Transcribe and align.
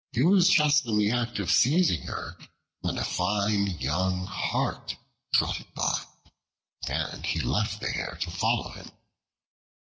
He 0.13 0.23
was 0.23 0.49
just 0.49 0.87
in 0.87 0.97
the 0.97 1.11
act 1.11 1.37
of 1.37 1.51
seizing 1.51 2.01
her, 2.07 2.35
when 2.79 2.97
a 2.97 3.03
fine 3.03 3.67
young 3.79 4.25
Hart 4.25 4.95
trotted 5.31 5.71
by, 5.75 5.93
and 6.87 7.23
he 7.23 7.39
left 7.39 7.79
the 7.81 7.91
Hare 7.91 8.17
to 8.21 8.31
follow 8.31 8.71
him. 8.71 8.89